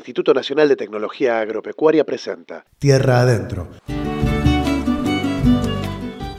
[0.00, 3.68] Instituto Nacional de Tecnología Agropecuaria presenta Tierra Adentro.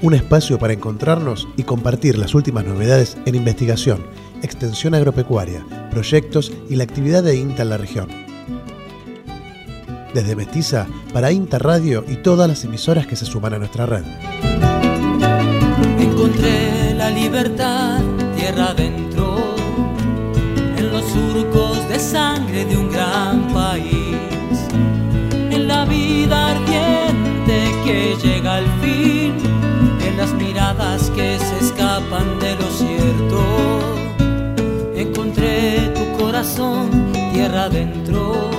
[0.02, 4.04] Un espacio para encontrarnos y compartir las últimas novedades en investigación,
[4.41, 8.08] extensión agropecuaria, proyectos y la actividad de INTA en la región.
[10.16, 14.04] Desde Mestiza para INTA Radio y todas las emisoras que se suman a nuestra red.
[15.99, 17.99] Encontré la libertad
[18.35, 19.55] tierra adentro,
[20.77, 23.10] en los surcos de sangre de un gran
[23.54, 24.68] país,
[25.50, 29.36] en la vida ardiente que llega al fin,
[30.05, 33.44] en las miradas que se escapan de lo cierto.
[34.96, 38.50] Encontré tu corazón tierra adentro,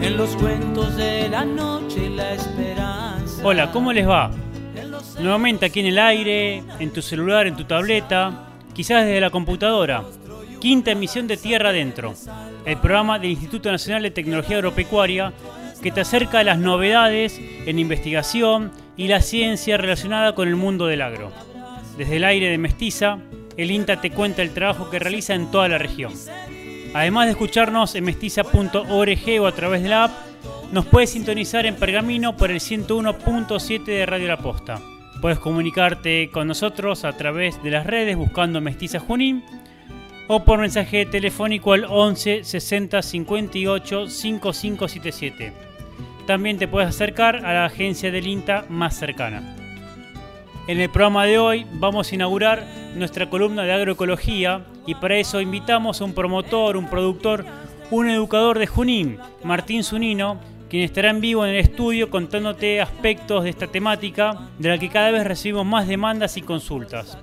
[0.00, 3.42] en los cuentos de la noche y la esperanza.
[3.44, 4.30] Hola, ¿cómo les va?
[5.20, 10.02] Nuevamente aquí en el aire, en tu celular, en tu tableta, quizás desde la computadora.
[10.62, 12.14] Quinta emisión de Tierra Adentro,
[12.64, 15.32] el programa del Instituto Nacional de Tecnología Agropecuaria
[15.82, 20.86] que te acerca a las novedades en investigación y la ciencia relacionada con el mundo
[20.86, 21.32] del agro.
[21.98, 23.18] Desde el aire de Mestiza,
[23.56, 26.12] el INTA te cuenta el trabajo que realiza en toda la región.
[26.94, 30.12] Además de escucharnos en mestiza.org o a través de la app,
[30.70, 34.80] nos puedes sintonizar en Pergamino por el 101.7 de Radio La Posta.
[35.20, 39.42] Puedes comunicarte con nosotros a través de las redes buscando Mestiza Junín
[40.28, 45.52] o por mensaje telefónico al 11 60 58 5577.
[46.26, 49.56] También te puedes acercar a la agencia del INTA más cercana.
[50.68, 55.40] En el programa de hoy vamos a inaugurar nuestra columna de agroecología y para eso
[55.40, 57.44] invitamos a un promotor, un productor,
[57.90, 60.38] un educador de Junín, Martín Zunino,
[60.70, 64.88] quien estará en vivo en el estudio contándote aspectos de esta temática de la que
[64.88, 67.18] cada vez recibimos más demandas y consultas.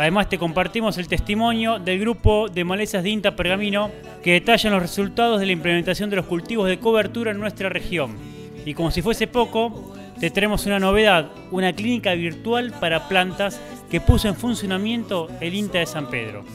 [0.00, 3.90] Además te compartimos el testimonio del grupo de malezas de INTA Pergamino
[4.22, 8.16] que detallan los resultados de la implementación de los cultivos de cobertura en nuestra región.
[8.64, 13.60] Y como si fuese poco, te traemos una novedad, una clínica virtual para plantas
[13.90, 16.46] que puso en funcionamiento el INTA de San Pedro.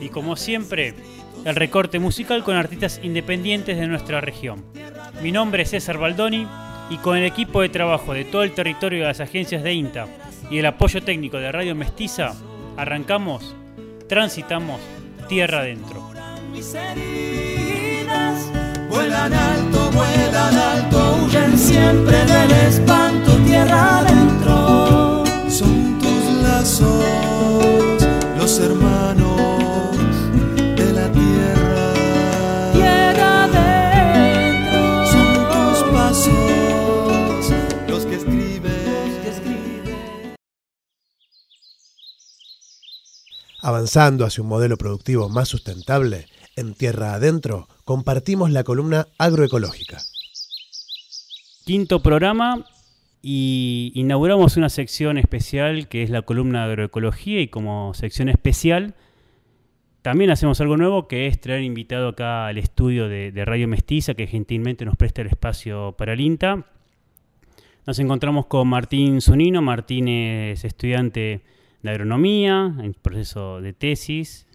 [0.00, 0.94] Y como siempre,
[1.44, 4.64] el recorte musical con artistas independientes de nuestra región.
[5.22, 6.44] Mi nombre es César Baldoni
[6.90, 10.08] y con el equipo de trabajo de todo el territorio de las agencias de INTA
[10.50, 12.34] y el apoyo técnico de Radio Mestiza,
[12.76, 13.54] arrancamos,
[14.08, 14.80] transitamos
[15.28, 16.02] tierra adentro.
[18.88, 25.24] Vuelan alto, vuelan alto, huyen siempre del espanto, tierra adentro.
[25.48, 28.06] Son tus lazos,
[28.38, 29.33] los hermanos
[43.66, 50.02] Avanzando hacia un modelo productivo más sustentable, en Tierra Adentro compartimos la columna agroecológica.
[51.64, 52.66] Quinto programa
[53.22, 58.96] y inauguramos una sección especial que es la columna agroecología y como sección especial
[60.02, 64.12] también hacemos algo nuevo que es traer invitado acá al estudio de, de Radio Mestiza
[64.12, 66.66] que gentilmente nos presta el espacio para el INTA.
[67.86, 69.62] Nos encontramos con Martín Zunino.
[69.62, 71.53] Martín es estudiante
[71.84, 74.46] de agronomía, en proceso de tesis,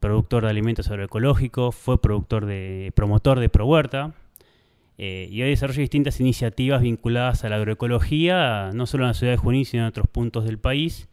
[0.00, 4.14] productor de alimentos agroecológicos, fue productor de, promotor de ProHuerta
[4.98, 9.32] eh, y hoy desarrolla distintas iniciativas vinculadas a la agroecología, no solo en la ciudad
[9.32, 11.08] de Junín, sino en otros puntos del país.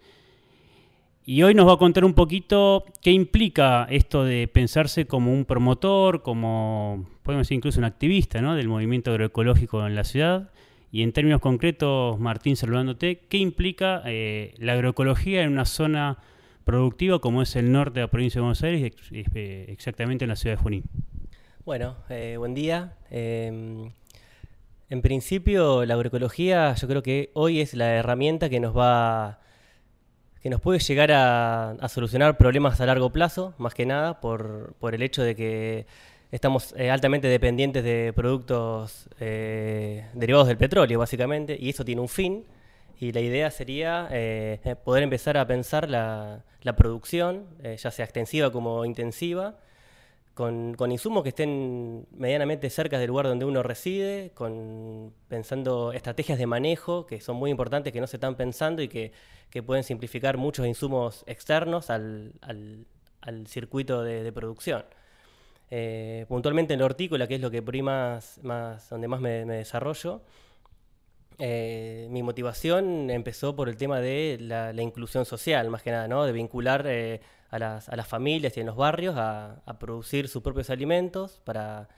[1.24, 5.46] Y hoy nos va a contar un poquito qué implica esto de pensarse como un
[5.46, 10.52] promotor, como podemos decir incluso un activista del movimiento agroecológico en la ciudad.
[10.92, 16.20] Y en términos concretos, Martín, saludándote, ¿qué implica eh, la agroecología en una zona
[16.64, 20.30] productiva como es el norte de la provincia de Buenos Aires, ex- eh, exactamente en
[20.30, 20.84] la ciudad de Junín?
[21.66, 22.94] Bueno, eh, buen día.
[23.12, 23.90] Eh,
[24.90, 29.40] en principio, la agroecología yo creo que hoy es la herramienta que nos va
[30.42, 34.76] que nos puede llegar a, a solucionar problemas a largo plazo, más que nada, por,
[34.80, 35.88] por el hecho de que
[36.36, 42.10] estamos eh, altamente dependientes de productos eh, derivados del petróleo, básicamente, y eso tiene un
[42.10, 42.46] fin.
[43.00, 47.46] Y la idea sería eh, poder empezar a pensar la, la producción,
[47.78, 49.58] ya sea extensiva como intensiva,
[50.34, 56.38] con, con insumos que estén medianamente cerca del lugar donde uno reside, con, pensando estrategias
[56.38, 59.12] de manejo que son muy importantes, que no se están pensando y que,
[59.50, 62.86] que pueden simplificar muchos insumos externos al, al-
[63.48, 64.86] circuito de producción.
[65.72, 68.40] Eh, puntualmente en la hortícola, que es lo que por más,
[68.90, 70.22] donde más me, me desarrollo,
[71.38, 76.24] eh, mi motivación empezó por el tema de la, inclusión social, más que nada, ¿no?
[76.26, 77.20] De vincular eh,
[77.50, 81.90] a, las, a las familias y en los barrios a, producir sus propios alimentos para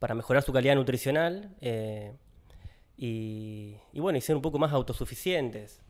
[0.00, 1.50] para mejorar su calidad nutricional
[2.96, 5.80] y, y, bueno, y ser un poco más autosuficientes.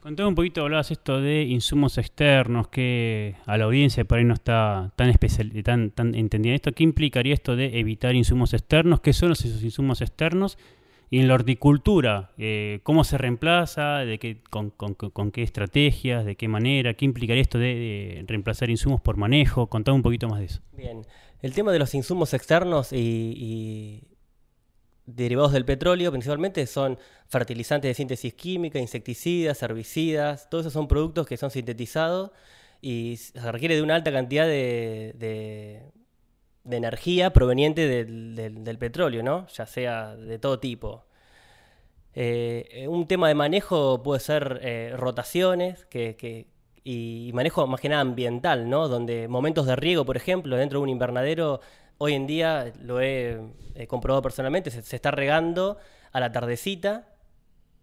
[0.00, 4.34] Contame un poquito, hablabas esto de insumos externos, que a la audiencia por ahí no
[4.34, 6.72] está tan especial, tan, entendida esto.
[6.72, 9.00] ¿Qué implicaría esto de evitar insumos externos?
[9.00, 10.56] ¿Qué son esos insumos externos?
[11.10, 13.98] Y en la horticultura, eh, ¿cómo se reemplaza?
[13.98, 14.72] ¿De qué, con,
[15.32, 16.24] qué estrategias?
[16.24, 16.94] ¿De qué manera?
[16.94, 19.66] ¿Qué implicaría esto de, reemplazar insumos por manejo?
[19.66, 20.60] Contame un poquito más de eso.
[20.76, 21.06] Bien,
[21.42, 24.04] el tema de los insumos externos y
[25.08, 31.26] derivados del petróleo principalmente son fertilizantes de síntesis química, insecticidas, herbicidas, todos esos son productos
[31.26, 32.30] que son sintetizados
[32.82, 35.82] y se requiere de una alta cantidad de,
[36.70, 39.46] energía proveniente del, petróleo, ¿no?
[39.48, 41.06] ya sea de todo tipo.
[42.14, 46.46] Eh, un tema de manejo puede ser eh, rotaciones que,
[46.84, 48.88] y manejo más que nada ambiental, ¿no?
[48.88, 51.60] donde momentos de riego, por ejemplo, dentro de un invernadero
[51.98, 53.38] hoy en día lo he,
[53.88, 55.78] comprobado personalmente, se, está regando
[56.12, 57.08] a la tardecita,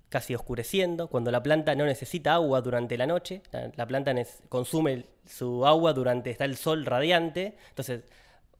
[0.09, 4.13] casi oscureciendo, cuando la planta no necesita agua durante la noche, la, la planta
[4.49, 8.03] consume su agua durante está el sol radiante, entonces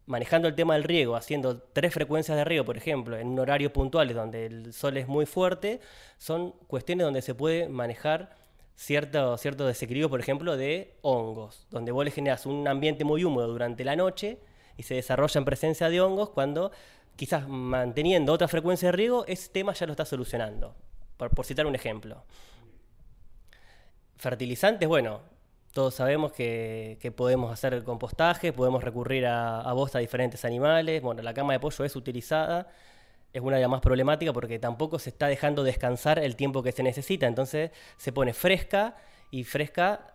[0.06, 3.74] manejando el tema del riego, haciendo tres frecuencias de riego, por ejemplo, en un horario
[3.74, 5.80] puntual donde el sol es muy fuerte,
[6.18, 8.36] son cuestiones donde se puede manejar
[8.76, 13.48] cierto, cierto desequilibrio, por ejemplo, de hongos, donde vos le generas un ambiente muy húmedo
[13.48, 14.38] durante la noche,
[14.78, 16.72] y se desarrolla en presencia de hongos cuando
[17.16, 20.76] quizás manteniendo otra frecuencia de riego, ese tema ya lo está solucionando.
[21.18, 22.24] Por, por citar un ejemplo.
[24.18, 25.22] Fertilizantes, bueno,
[25.76, 31.02] todos sabemos que, podemos hacer compostaje, podemos recurrir a, a bosta de diferentes animales.
[31.02, 32.70] Bueno, la cama de pollo es utilizada,
[33.34, 36.72] es una de las más problemáticas porque tampoco se está dejando descansar el tiempo que
[36.72, 37.28] se necesita.
[37.28, 38.96] Entonces se pone fresca
[39.32, 40.15] y fresca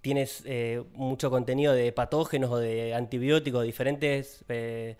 [0.00, 4.96] tienes eh, mucho contenido de patógenos o de antibióticos, diferentes eh,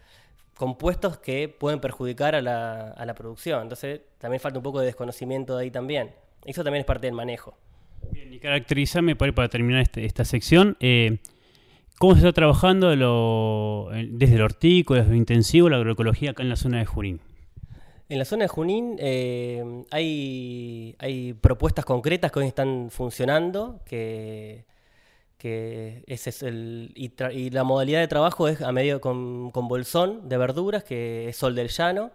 [0.57, 3.63] compuestos que pueden perjudicar a la, a la, producción.
[3.63, 6.11] Entonces también falta un poco de desconocimiento de ahí también.
[6.45, 7.57] Eso también es parte del manejo.
[8.13, 10.77] Bien, y caracterizame para, para terminar este, esta sección.
[10.81, 11.19] Eh,
[11.99, 16.49] ¿Cómo se está trabajando lo, desde el hortícola, desde lo intensivo, la agroecología acá en
[16.49, 17.21] la zona de Junín?
[18.13, 24.67] En la zona de Junín eh, hay, hay, propuestas concretas que hoy están funcionando, que,
[25.39, 30.29] que es el, y, y, la modalidad de trabajo es a medio con, con, bolsón
[30.29, 32.11] de verduras, que es Sol del Llano.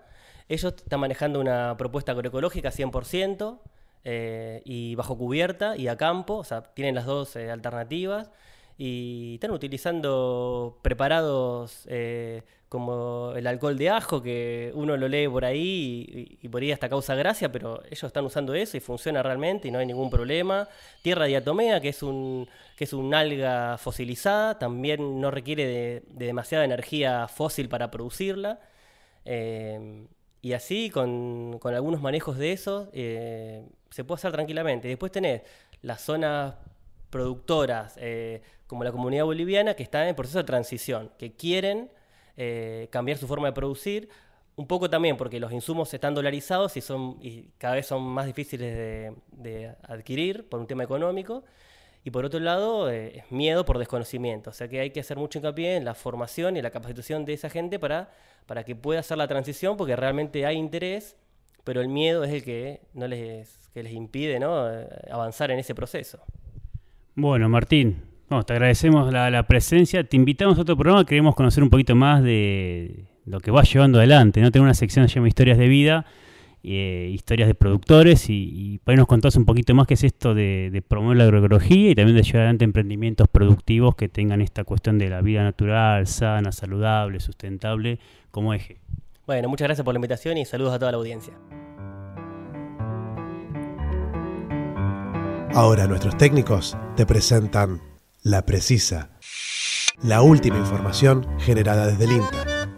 [0.47, 3.57] Ellos están manejando una propuesta agroecológica 100%
[4.03, 8.29] eh, y bajo cubierta y a campo, o sea, tienen las dos eh, alternativas
[8.77, 15.45] y están utilizando preparados eh, como el alcohol de ajo, que uno lo lee por
[15.45, 19.23] ahí y, y, por ahí hasta causa gracia, pero ellos están usando eso y funciona
[19.23, 20.67] realmente y no hay ningún problema.
[21.01, 26.25] Tierra diatomea, que es un, que es un alga fosilizada, también no requiere de, de
[26.25, 28.59] demasiada energía fósil para producirla.
[29.25, 30.07] Eh,
[30.41, 34.87] y así, con, con, algunos manejos de eso, eh, se puede hacer tranquilamente.
[34.87, 35.41] Después tenés
[35.81, 36.55] las zonas
[37.09, 41.89] productoras, eh, como la comunidad boliviana, que están en proceso de transición, que quieren
[42.35, 44.09] eh, cambiar su forma de producir,
[44.57, 48.25] un poco también porque los insumos están dolarizados y, son, y cada vez son más
[48.25, 51.43] difíciles de, adquirir por un tema económico.
[52.03, 54.49] Y por otro lado, eh, es miedo por desconocimiento.
[54.49, 57.33] O sea que hay que hacer mucho hincapié en la formación y la capacitación de
[57.33, 58.09] esa gente para,
[58.45, 61.17] para que pueda hacer la transición, porque realmente hay interés,
[61.63, 64.39] pero el miedo es el que, no les, que les impide.
[64.41, 66.19] Eh, avanzar en ese proceso.
[67.19, 70.03] Bueno, Martín, no, te agradecemos la, presencia.
[70.03, 71.03] Te invitamos a otro programa.
[71.03, 74.39] Queremos conocer un poquito más de lo que vas llevando adelante.
[74.39, 74.51] ¿no?
[74.51, 76.05] Tengo una sección que se llama Historias de Vida,
[76.61, 78.29] eh, historias de productores.
[78.29, 81.23] Y, y para nos contás un poquito más qué es esto de, de, promover la
[81.23, 85.41] agroecología y también de llevar adelante emprendimientos productivos que tengan esta cuestión de la vida
[85.41, 87.97] natural, sana, saludable, sustentable
[88.29, 88.77] como eje.
[89.25, 91.33] Bueno, muchas gracias por la invitación y saludos a toda la audiencia.
[95.57, 97.81] Ahora nuestros técnicos te presentan
[98.21, 99.09] La Precisa,
[100.03, 102.69] la última información generada desde el INTA.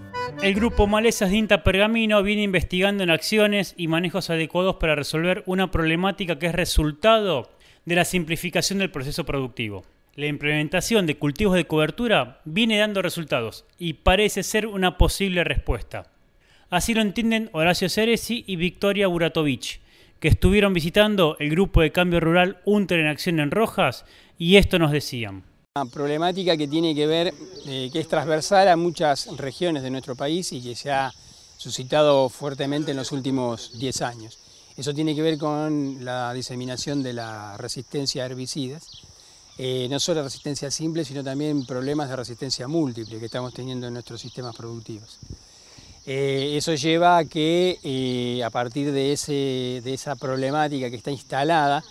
[0.41, 5.43] El grupo Malezas de INTA Pergamino viene investigando en acciones y manejos adecuados para resolver
[5.45, 7.51] una problemática que es resultado
[7.83, 9.83] de la simplificación del proceso productivo.
[10.15, 16.09] La implementación de cultivos de cobertura viene dando resultados y parece ser una posible respuesta.
[16.69, 19.81] Así lo entienden Horacio Ceresi y Victoria Buratovich,
[20.19, 24.05] que estuvieron visitando el grupo de cambio rural Unter en Acción en Rojas
[24.37, 25.43] y esto nos decían.
[25.75, 27.33] Una problemática que tiene que ver,
[27.67, 31.11] eh, que es transversal a muchas regiones de nuestro país y que se ha
[31.57, 34.39] suscitado fuertemente en los últimos 10 años.
[34.75, 38.87] Eso tiene que ver con la diseminación de la resistencia a herbicidas,
[39.57, 43.93] eh, no solo resistencia simple, sino también problemas de resistencia múltiple que estamos teniendo en
[43.93, 45.19] nuestros sistemas productivos.
[46.05, 51.11] Eh, eso lleva a que eh, a partir de, ese, de esa problemática que está
[51.11, 51.83] instalada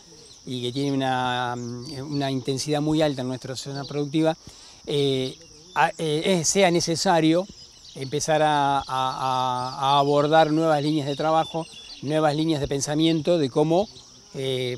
[0.44, 4.36] y que tiene una, una intensidad muy alta en nuestra zona productiva,
[6.42, 7.46] sea necesario
[7.94, 11.66] empezar a, a, abordar nuevas líneas de trabajo,
[12.00, 13.88] nuevas líneas de pensamiento de cómo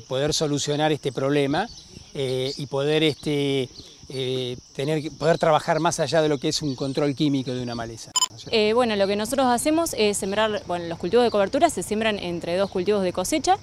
[0.09, 1.69] poder solucionar este problema
[2.13, 3.69] y poder este,
[4.13, 7.75] eh, tener, poder trabajar más allá de lo que es un control químico de una
[7.75, 8.11] maleza.
[8.49, 12.19] Eh, bueno, lo que nosotros hacemos es sembrar, bueno, los cultivos de cobertura se siembran
[12.19, 13.57] entre dos cultivos de cosecha,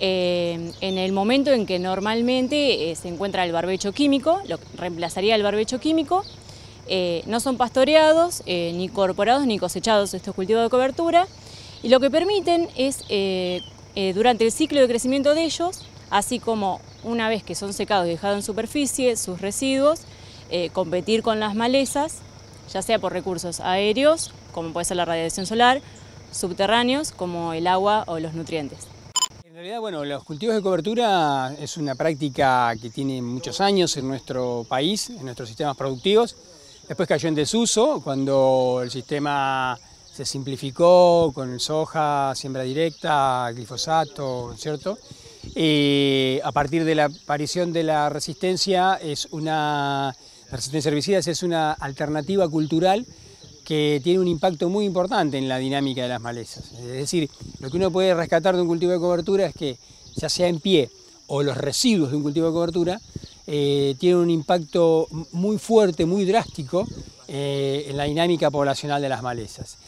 [0.00, 5.42] eh, en el momento en que normalmente se encuentra el barbecho químico, lo reemplazaría el
[5.42, 6.24] barbecho químico,
[7.26, 11.26] no son pastoreados, ni incorporados ni cosechados estos cultivos de cobertura,
[11.82, 13.04] y lo que permiten es,
[14.14, 18.10] durante el ciclo de crecimiento de ellos, así como una vez que son secados y
[18.10, 20.00] dejados en superficie, sus residuos,
[20.50, 22.18] eh, competir con las malezas,
[22.72, 25.80] ya sea por recursos aéreos, como puede ser la radiación solar,
[26.32, 28.86] subterráneos, como el agua o los nutrientes.
[29.44, 34.08] En realidad, bueno, los cultivos de cobertura es una práctica que tiene muchos años en
[34.08, 36.36] nuestro país, en nuestros sistemas productivos.
[36.88, 39.78] Después cayó en desuso cuando el sistema
[40.12, 44.98] se simplificó con soja, siembra directa, glifosato, ¿cierto?
[45.54, 50.14] Eh, a partir de la aparición de la resistencia, es una,
[50.50, 53.06] la resistencia herbicidas es una alternativa cultural
[53.64, 56.72] que tiene un impacto muy importante en la dinámica de las malezas.
[56.72, 59.78] Es decir, lo que uno puede rescatar de un cultivo de cobertura es que,
[60.16, 60.90] ya sea en pie
[61.26, 63.00] o los residuos de un cultivo de cobertura,
[63.46, 66.86] eh, tienen un impacto muy fuerte, muy drástico
[67.28, 69.78] eh, en la dinámica poblacional de las malezas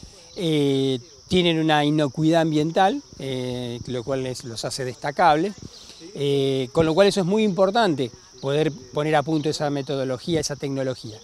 [1.27, 5.53] tienen una inocuidad ambiental, eh, lo cual los hace destacables,
[6.15, 10.55] eh, con lo cual eso es muy importante, poder poner a punto esa metodología, esa
[10.55, 11.17] tecnología.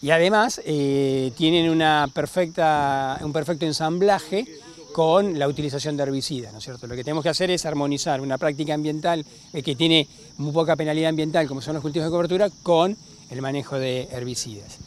[0.00, 4.46] Y además eh, tienen una perfecta, un perfecto ensamblaje
[4.92, 6.86] con la utilización de herbicidas, ¿no es cierto?
[6.86, 9.24] Lo que tenemos que hacer es armonizar una práctica ambiental
[9.64, 12.96] que tiene muy poca penalidad ambiental, como son los cultivos de cobertura, con
[13.30, 14.78] el manejo de herbicidas.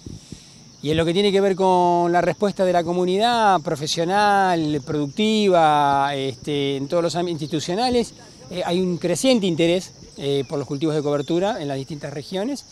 [0.86, 6.13] Y en lo que tiene que ver con la respuesta de la comunidad profesional, productiva,
[6.13, 8.13] este, en todos los ámbitos institucionales,
[8.51, 12.65] eh, hay un creciente interés eh, por los cultivos de cobertura en las distintas regiones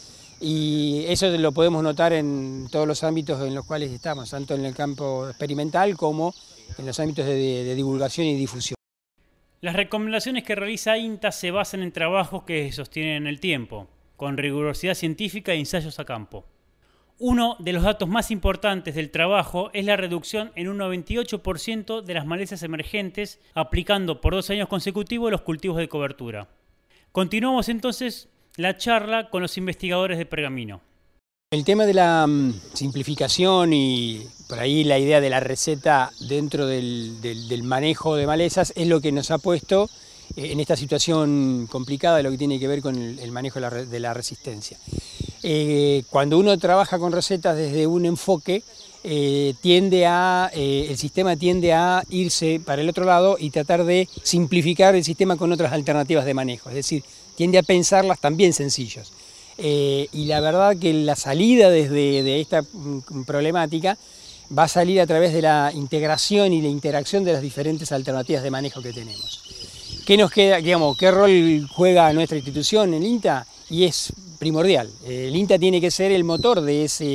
[0.45, 4.65] y eso lo podemos notar en todos los ámbitos en los cuales estamos, tanto en
[4.65, 6.33] el campo experimental como
[6.77, 8.75] en los ámbitos de, divulgación y difusión.
[9.62, 14.38] Las recomendaciones que realiza INTA se basan en trabajos que sostienen en el tiempo, con
[14.38, 16.43] rigurosidad científica e ensayos a campo.
[17.19, 22.13] Uno de los datos más importantes del trabajo es la reducción en un 98% de
[22.13, 26.50] las malezas emergentes aplicando por dos años consecutivos los cultivos de cobertura.
[27.13, 30.82] Continuamos entonces la charla con los investigadores de Pergamino.
[31.51, 36.65] El tema de la mm, simplificación y por ahí la idea de la receta dentro
[36.65, 39.91] del, manejo de malezas es lo que nos ha puesto
[40.36, 44.00] eh, en esta situación complicada de lo que tiene que ver con el, manejo de
[44.00, 44.79] la resistencia.
[45.43, 48.63] Eh, cuando uno trabaja con recetas desde un enfoque,
[49.03, 53.83] eh, tiende a, eh, el sistema tiende a irse para el otro lado y tratar
[53.83, 57.03] de simplificar el sistema con otras alternativas de manejo, es decir,
[57.36, 59.12] tiende a pensarlas también sencillos.
[59.57, 63.98] y la verdad que la salida desde de esta mm, problemática
[64.57, 68.43] va a salir a través de la integración y la interacción de las diferentes alternativas
[68.43, 69.41] de manejo que tenemos.
[70.05, 73.45] ¿Qué nos queda, digamos, qué rol juega nuestra institución en INTA?
[73.69, 74.89] Y es primordial.
[75.05, 77.05] El INTA tiene que ser el motor de esa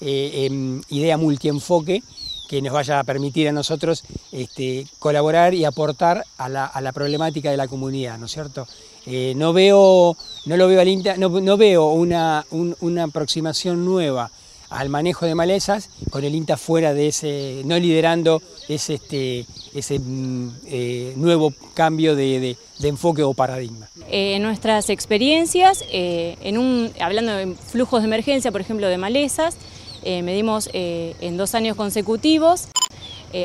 [0.00, 2.02] eh, em, idea multienfoque
[2.50, 4.02] que nos vaya a permitir a nosotros
[4.32, 8.66] este, colaborar y aportar a la, problemática de la comunidad, ¿no es cierto?
[9.06, 10.16] Eh, no veo,
[10.46, 14.32] no lo veo INTA, no, veo una, una aproximación nueva
[14.68, 20.00] al manejo de malezas, con el INTA fuera de ese, no liderando ese, este, ese
[20.00, 23.88] mm, eh, nuevo cambio de, enfoque o paradigma.
[24.10, 29.56] Eh, en nuestras experiencias, en un, hablando de flujos de emergencia, por ejemplo, de malezas,
[30.04, 32.68] medimos en dos años consecutivos.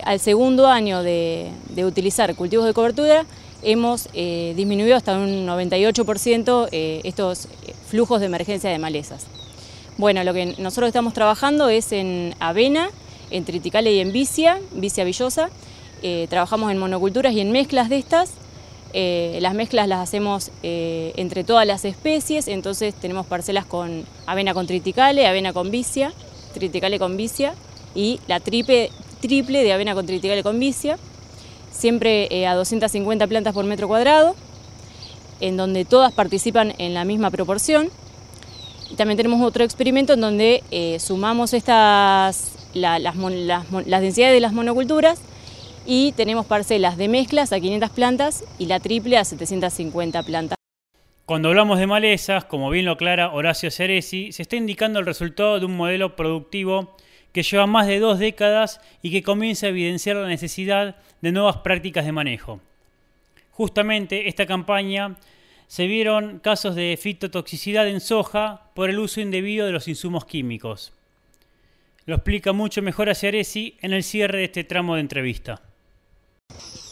[0.04, 3.26] al segundo año de, utilizar cultivos de cobertura,
[3.62, 7.48] hemos disminuido hasta un 98% estos
[7.88, 9.26] flujos de emergencia de malezas.
[9.98, 12.90] Bueno, lo que nosotros estamos trabajando es en avena,
[13.32, 15.50] en triticale y en vicia, vicia villosa.
[16.04, 18.34] Eh, trabajamos en monoculturas y en mezclas de estas.
[18.92, 24.54] Eh, las mezclas las hacemos eh, entre todas las especies, entonces tenemos parcelas con avena
[24.54, 26.14] con triticale, avena con vicia,
[26.56, 27.54] triticale con vicia
[27.94, 28.90] y la triple,
[29.22, 30.98] de avena con triticale con vicia,
[31.72, 34.36] siempre a 250 plantas por metro cuadrado,
[35.40, 37.90] en donde todas participan en la misma proporción.
[38.90, 44.54] Y también tenemos otro experimento en donde eh, sumamos estas, las, las densidades de las
[44.54, 45.20] monoculturas
[45.86, 50.65] y tenemos parcelas de mezclas a 500 plantas y la triple a 750 plantas.
[51.26, 55.60] Cuando hablamos de malezas, como bien lo aclara Horacio Ceresi, se está indicando el resultado
[55.60, 56.96] de un modelo productivo
[57.32, 61.58] que lleva más de dos décadas y que comienza a evidenciar la necesidad de nuevas
[61.58, 62.62] prácticas de manejo.
[63.50, 65.16] Justamente esta campaña
[65.66, 70.94] se vieron casos de fitotoxicidad en soja por el uso indebido de los insumos químicos.
[72.06, 75.60] Lo explica mucho mejor a Ceresi en el cierre de este tramo de entrevista.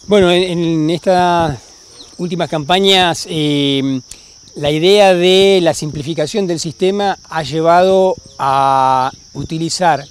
[0.07, 4.01] Bueno, en, estas últimas campañas eh,
[4.55, 10.05] la idea de la simplificación del sistema ha llevado a utilizar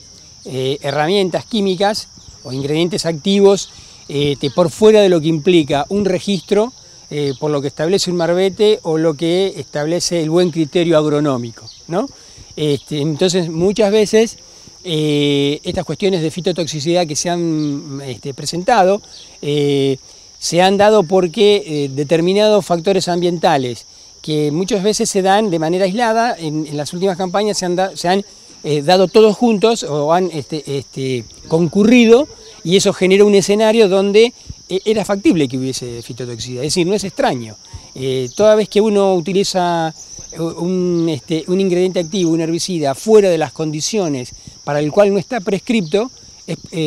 [0.45, 2.09] eh, herramientas químicas
[2.43, 3.71] o ingredientes activos
[4.09, 6.73] eh, por fuera de lo que implica un registro
[7.11, 11.69] eh, por lo que establece un marbete o lo que establece el buen criterio agronómico.
[11.87, 12.09] ¿no?
[12.57, 14.39] Este, entonces, muchas veces
[14.85, 19.01] estas cuestiones de fitotoxicidad que se han este, presentado
[19.41, 23.87] se han dado porque determinados factores ambientales
[24.23, 28.25] que muchas veces se dan de manera aislada, en, las últimas campañas se han,
[28.65, 32.29] eh, dado todos juntos o han este, este, concurrido
[32.63, 34.33] y eso genera un escenario donde
[34.69, 37.57] eh, era factible que hubiese fitotoxicidad, es decir, no es extraño.
[37.97, 39.93] Eh, toda vez que uno utiliza
[40.39, 45.19] un, este, un, ingrediente activo, un herbicida, fuera de las condiciones para el cual no
[45.19, 46.11] está prescripto,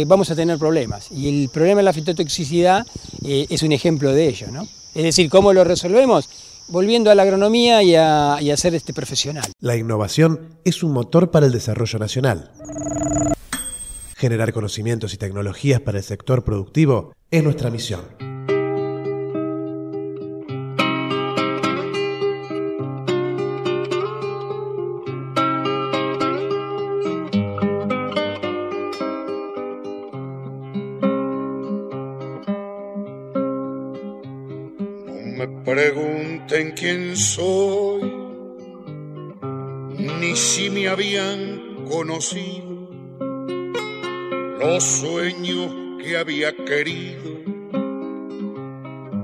[0.07, 1.07] vamos a tener problemas.
[1.11, 2.85] Y el problema de la fitotoxicidad
[3.23, 4.47] es un ejemplo de ello.
[4.51, 4.67] ¿no?
[4.95, 6.29] Es decir, ¿cómo lo resolvemos?
[6.67, 9.45] Volviendo a la agronomía y a, ser este profesional.
[9.59, 12.51] La innovación es un motor para el desarrollo nacional.
[14.15, 18.34] Generar conocimientos y tecnologías para el sector productivo es nuestra misión.
[35.47, 38.11] Pregunten quién soy,
[40.19, 42.89] ni si me habían conocido
[44.59, 47.31] los sueños que había querido,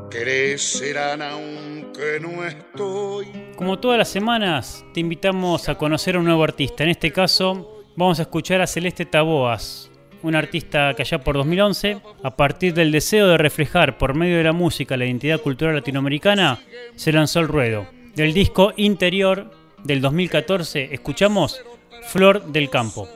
[0.09, 3.27] crecerán aunque no estoy.
[3.55, 6.83] Como todas las semanas, te invitamos a conocer a un nuevo artista.
[6.83, 9.90] En este caso, vamos a escuchar a Celeste Taboas,
[10.23, 14.43] un artista que allá por 2011, a partir del deseo de reflejar por medio de
[14.43, 16.59] la música la identidad cultural latinoamericana,
[16.95, 17.87] se lanzó al ruedo.
[18.15, 19.51] Del disco Interior
[19.83, 21.61] del 2014 escuchamos
[22.03, 23.07] Flor del Campo.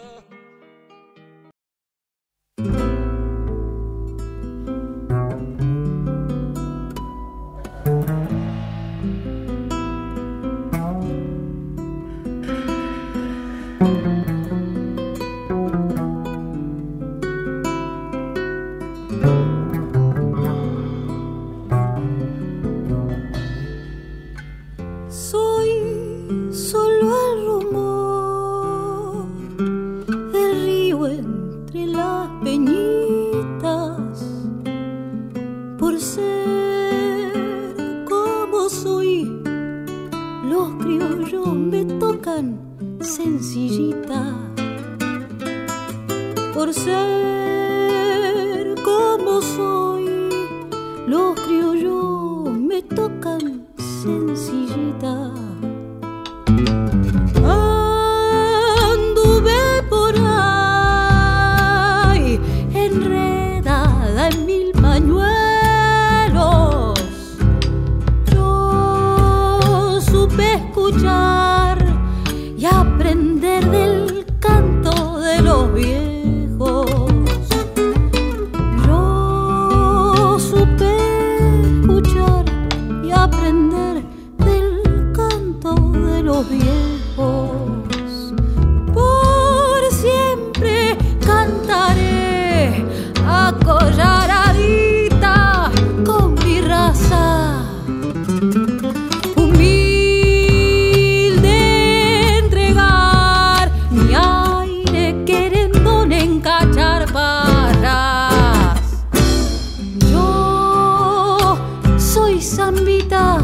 [112.55, 113.37] zambita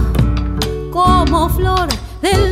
[0.89, 1.89] como flor
[2.21, 2.50] del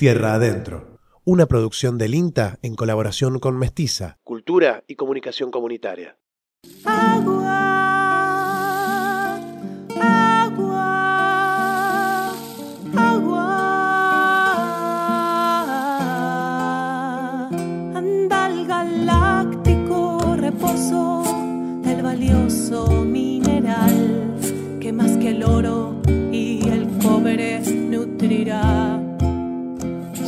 [0.00, 6.16] Tierra Adentro, una producción del INTA en colaboración con Mestiza, Cultura y Comunicación Comunitaria.
[6.86, 7.69] Agua,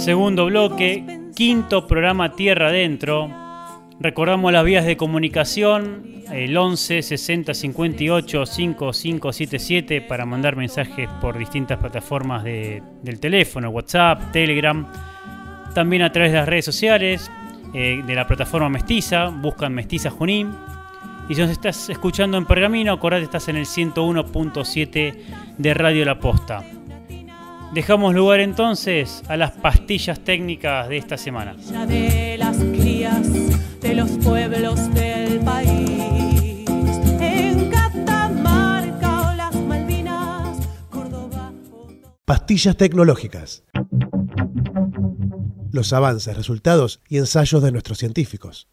[0.03, 3.31] Segundo bloque, quinto programa Tierra Adentro.
[4.01, 11.79] Recordamos las vías de comunicación, el 11 60 58 5577 para mandar mensajes por distintas
[11.79, 14.87] plataformas de- del teléfono, WhatsApp, Telegram.
[15.75, 17.31] También a través de las redes sociales,
[17.73, 20.51] eh, de la plataforma Mestiza, buscan Mestiza Junín.
[21.29, 25.15] Y si nos estás escuchando en Pergamino, acordate, estás en el 101.7
[25.57, 26.65] de Radio La Posta.
[27.73, 31.57] Dejamos lugar entonces a las pastillas técnicas de esta semana.
[31.71, 33.23] Ya de las crías
[33.81, 36.67] de los pueblos del país.
[37.19, 40.59] En Catamarca o las Malvinas,
[40.91, 41.51] Córdoba.
[42.27, 43.65] Pastillas tecnológicas.
[45.73, 48.69] Los avances, resultados y ensayos de nuestros científicos.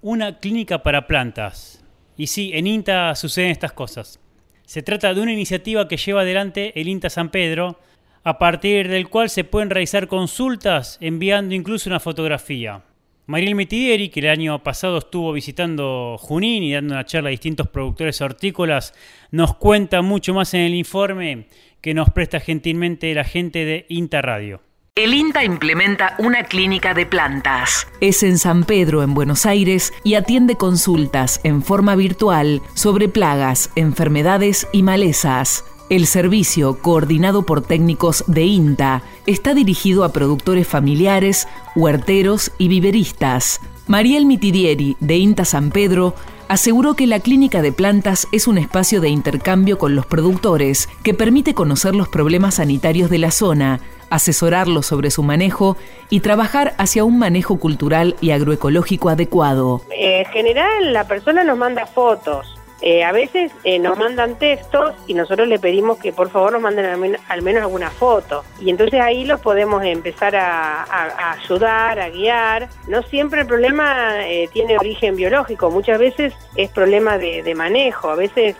[0.00, 1.84] Una clínica para plantas.
[2.16, 4.20] Y sí, en INTA suceden estas cosas.
[4.66, 7.78] Se trata de una iniciativa que lleva adelante el INTA San Pedro,
[8.24, 12.82] a partir del cual se pueden realizar consultas enviando incluso una fotografía.
[13.26, 17.68] Mariel Metidieri, que el año pasado estuvo visitando Junín y dando una charla a distintos
[17.68, 18.92] productores hortícolas,
[19.30, 21.46] nos cuenta mucho más en el informe
[21.80, 24.62] que nos presta gentilmente la gente de INTA Radio.
[24.98, 27.86] El INTA implementa una clínica de plantas.
[28.00, 33.68] Es en San Pedro, en Buenos Aires, y atiende consultas en forma virtual sobre plagas,
[33.76, 35.66] enfermedades y malezas.
[35.90, 43.60] El servicio, coordinado por técnicos de INTA, está dirigido a productores familiares, huerteros y viveristas.
[43.86, 46.14] Mariel Mitidieri, de INTA San Pedro,
[46.48, 51.12] aseguró que la clínica de plantas es un espacio de intercambio con los productores que
[51.12, 55.76] permite conocer los problemas sanitarios de la zona, asesorarlos sobre su manejo
[56.10, 59.80] y trabajar hacia un manejo cultural y agroecológico adecuado.
[59.90, 62.52] Eh, En general, la persona nos manda fotos.
[62.82, 66.60] Eh, a veces eh, nos mandan textos y nosotros le pedimos que por favor nos
[66.60, 68.44] manden al, men- al menos alguna foto.
[68.60, 72.68] Y entonces ahí los podemos empezar a ayudar, a guiar.
[72.86, 78.10] No siempre el problema eh, tiene origen biológico, muchas veces es problema de, de manejo.
[78.10, 78.56] A veces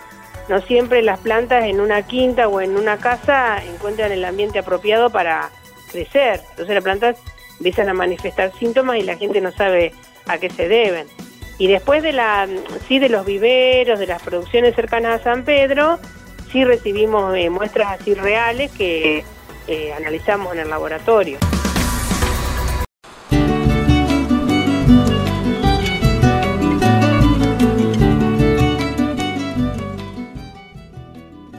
[0.48, 5.10] no siempre las plantas en una quinta o en una casa encuentran el ambiente apropiado
[5.10, 5.50] para
[5.90, 6.40] crecer.
[6.50, 7.16] Entonces las plantas
[7.58, 9.92] empiezan a manifestar síntomas y la gente no sabe
[10.26, 11.06] a qué se deben.
[11.58, 12.46] Y después de la,
[12.86, 15.98] sí, de los viveros, de las producciones cercanas a San Pedro,
[16.52, 19.24] sí recibimos eh, muestras así reales que
[19.66, 21.38] eh, analizamos en el laboratorio.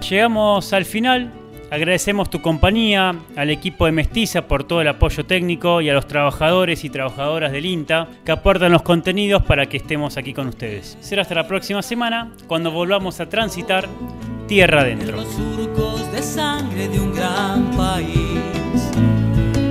[0.09, 1.33] Llegamos al final.
[1.69, 6.07] Agradecemos tu compañía, al equipo de Mestiza por todo el apoyo técnico y a los
[6.07, 10.97] trabajadores y trabajadoras del INTA que aportan los contenidos para que estemos aquí con ustedes.
[11.01, 13.89] Será hasta la próxima semana cuando volvamos a transitar
[14.47, 15.21] tierra adentro.
[15.25, 18.91] surcos de sangre de un gran país.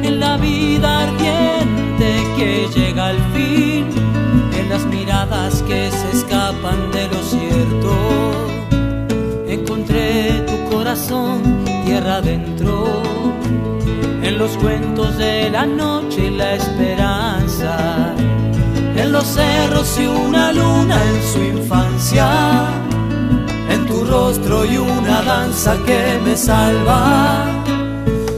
[0.02, 3.86] En la vida ardiente que llega al fin,
[4.54, 8.35] en las miradas que se escapan de lo cierto.
[9.76, 11.42] Encontré tu corazón
[11.84, 13.02] tierra adentro,
[14.22, 18.14] en los cuentos de la noche y la esperanza,
[18.96, 22.26] en los cerros y una luna en su infancia.
[23.68, 27.44] En tu rostro y una danza que me salva.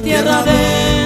[0.02, 1.04] Tierra de